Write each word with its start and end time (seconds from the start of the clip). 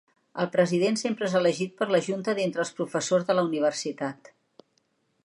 El 0.43 0.47
president 0.53 0.95
sempre 1.01 1.27
és 1.27 1.35
elegit 1.41 1.75
per 1.81 1.87
la 1.95 2.01
junta 2.07 2.35
d'entre 2.39 2.63
els 2.65 2.73
professors 2.79 3.29
de 3.29 3.37
la 3.41 3.45
universitat. 3.51 4.33